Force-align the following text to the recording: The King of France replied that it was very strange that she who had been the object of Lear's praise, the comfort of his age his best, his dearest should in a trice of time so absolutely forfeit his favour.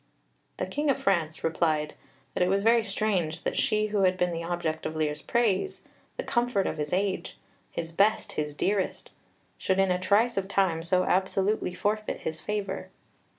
The 0.57 0.65
King 0.65 0.89
of 0.89 0.99
France 0.99 1.43
replied 1.43 1.93
that 2.33 2.41
it 2.41 2.49
was 2.49 2.63
very 2.63 2.83
strange 2.83 3.43
that 3.43 3.55
she 3.55 3.89
who 3.93 3.99
had 4.01 4.17
been 4.17 4.31
the 4.31 4.43
object 4.43 4.87
of 4.87 4.95
Lear's 4.95 5.21
praise, 5.21 5.83
the 6.17 6.23
comfort 6.23 6.65
of 6.65 6.79
his 6.79 6.91
age 6.91 7.37
his 7.69 7.91
best, 7.91 8.31
his 8.31 8.55
dearest 8.55 9.11
should 9.59 9.77
in 9.77 9.91
a 9.91 9.99
trice 9.99 10.37
of 10.37 10.47
time 10.47 10.81
so 10.81 11.03
absolutely 11.03 11.75
forfeit 11.75 12.21
his 12.21 12.39
favour. 12.39 12.89